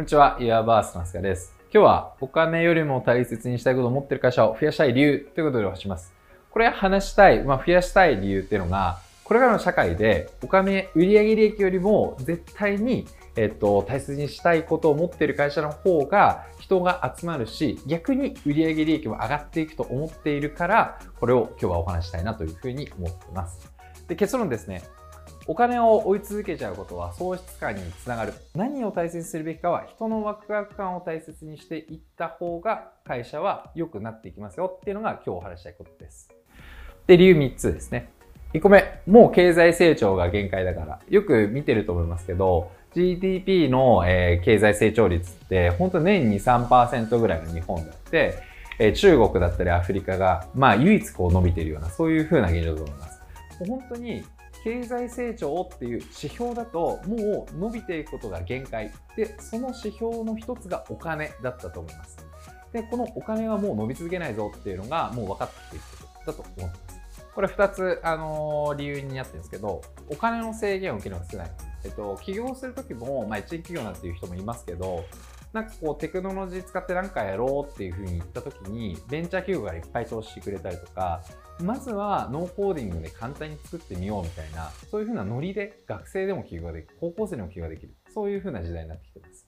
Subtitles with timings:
[0.00, 1.54] こんにちは、イヤーバースのすかです。
[1.64, 6.14] 今日はお金よりも大切にしたいことを持ってる会社を増やしたい理由ということでお話します。
[6.50, 23.70] これ話したい、まあ、増やしたい理由っていうのが、これからの社会でお金、売上利益よりも絶対に、えっと、大切にしたいことを持っている会社の方が人が集まるし、逆に売上利益も上がっていくと思っているから、これを今日はお話したいなというふうに思っています。
[24.08, 24.80] で結論ですね。
[25.50, 28.34] お金を追い続けちゃうことは喪失感につながる。
[28.54, 36.30] 何を大切にするべきかは人のワクワク感を大切にしていった方が会社は良くなっていきますよっていうのが今日お話したいことです。
[37.08, 38.12] で、理由3つですね。
[38.54, 41.00] 1個目、もう経済成長が限界だから。
[41.08, 48.38] よく見てると思いますけど、GDP の、え、経済成長率って本当年に3%ぐらいの日本だって、
[48.78, 53.20] え、中国だったりアフリカが、まあ唯一こう伸びてるような、そういう風な現状だと思います。
[53.66, 54.22] 本当に
[54.62, 58.92] 経済成長っていう指標だともう伸びていくことが限界。
[59.16, 62.18] でその指標の一つがお金だったと思います。
[62.72, 65.84] でこのお金はもう伸び続けないぞっていうのがもう分かっている
[66.24, 67.00] ことだと思います。
[67.34, 71.50] これ2つ、あのー、理由になってるんですけどお金の制限を受けるのが少ない、
[71.84, 75.04] えっと、起業する時も、まあ、一時企業なんていう人もいますけど
[75.52, 81.22] なんかこうテクノロジー使って何かやろうっていうふうに言った時にベンチャー企業がいっぱい投資してくれたりとか
[81.60, 89.46] まずはノーコーディングで簡単に作ってみようみたいなそういうふうなノリで学生でも起業ができる高校生でも起業ができるそういうふうな時代になってきてます。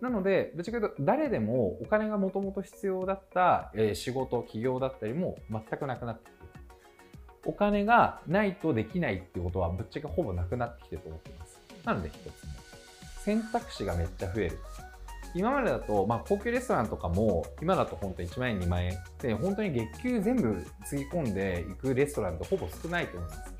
[0.00, 6.36] なのでぶっちゃけ言うと誰でもお金がもともと必要だった、え仕事起業だったりも全くなくなってきて
[7.46, 11.60] お金がないとできないっていうことはぶっちゃけほぼなくなってきてると思っています。
[11.84, 12.66] なので一つ目
[13.24, 14.58] 選択肢がめっちゃ増える。
[15.36, 23.54] 今までだと、まあ、高級レストランとかも、今だと本当1万円、2万円で、本当に月給全部つぎ込んでいくレストランってほぼ少ないと思います。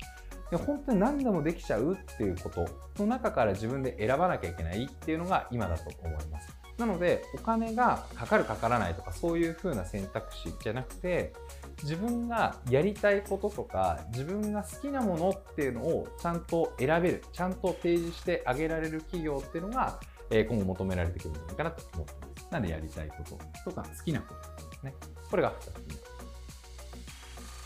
[0.49, 2.65] で本当に何でもできちゃうっていうこと
[3.03, 6.57] の中から自分で選ばなきゃいけないっていうのが今だと思います。
[6.77, 11.33] なので、お金がかかるかからないとかそういう風な選択肢じゃなくて、
[11.81, 19.99] 自分がやりたいこととか、自分が好きなものっていうのをちゃんと選べる、ちゃんと提示してあげられる企業っていうのが、
[20.29, 22.47] え今後求められてくるんじゃないかなと思ってます。
[22.51, 23.15] なんでやりたいこ
[23.63, 24.93] ととか好きなことですね。
[25.29, 26.17] これが2つ目。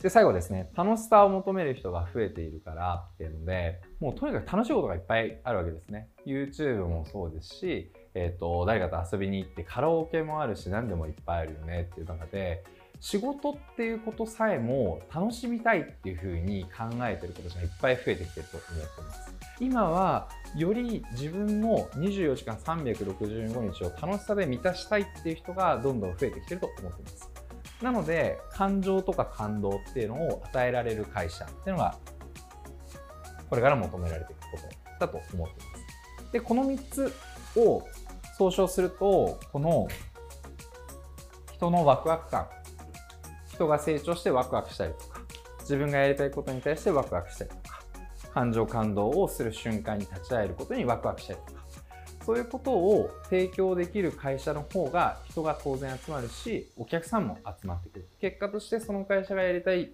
[0.01, 6.09] で、最後ですね、楽しさを求める人が増えているからっていうので、もうとにかく楽しいことがいっぱいあるわけですね。
[6.25, 12.63] YouTube もそうですし、えっ、ー、と、誰かと遊びに行ってカラオケもあるし、何でもいっぱいあるよねっていう中で、
[13.01, 19.35] 仕事っていうことさえも楽しみたいっていうふうに考えてる子たちがいっぱい増えてきてると思ってます。
[19.59, 27.29] 今はより自分の24時間365日を楽しさで満たしたいっていう人がどんどん増えてきてると思ってます。
[27.81, 31.97] なので感情とか感動っていうのを与えられる会社っていうのが
[33.49, 34.57] これから求められていくこ
[34.99, 36.31] とだと思っています。
[36.31, 37.13] で、この3つ
[37.57, 37.83] を
[38.37, 39.87] 総称すると、この
[41.51, 42.47] 人のワクワク感、
[43.61, 45.21] 人が成長してワクワクしたりとか、
[45.59, 47.83] 自分がやりたいことに対してワクワクしたりとか、
[48.33, 51.61] 感情感動をする瞬間に立ち会えることにワクワクしたりとか、
[52.25, 58.07] そういうことを提供できる会社の方が人が当然集まるし、お客さんも集まってくる。
[58.19, 59.91] 結果としてその会社がやりたい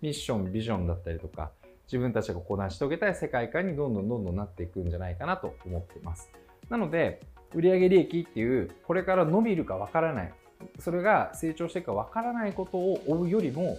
[0.00, 1.50] ミッション、ビジョンだったりとか、
[1.86, 6.30] 自分たちがこう成し遂げたい世界観にどんどんどんどんなっていくんじゃないかなと思っています。
[6.68, 7.20] なので、
[7.54, 10.32] 売上利益っていう、これから伸びるかわからない、
[10.78, 13.78] それが成長していくかわからないことを追うよりも、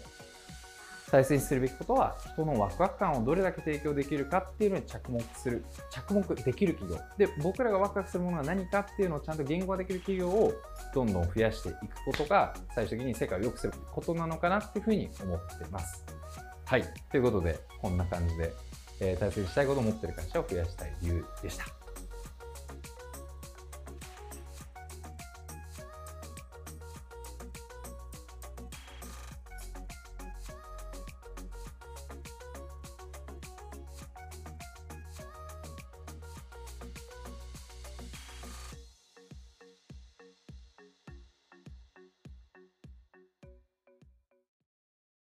[1.11, 7.01] 大切にするべきことは人のワクワク感をどれだけ提供できるかっていうのに着目する着目できる企業。
[7.17, 10.53] で僕らがワクワクするものは何かっていうのをちゃんと言語化できる企業を
[10.93, 16.05] どんどん増やしていくことが最終的に世界を良くすることなのかなっていうふうに思ってます。
[16.65, 16.83] はい。
[17.09, 18.53] ということでこんな感じで、
[19.01, 21.78] えー、大切にしたいことを持ってる会社を増やしたい理由でした。